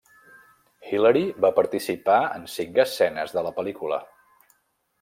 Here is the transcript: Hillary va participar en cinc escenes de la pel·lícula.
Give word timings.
Hillary 0.91 1.21
va 1.45 1.51
participar 1.59 2.15
en 2.39 2.47
cinc 2.55 2.81
escenes 2.85 3.37
de 3.37 3.45
la 3.49 3.53
pel·lícula. 3.59 4.01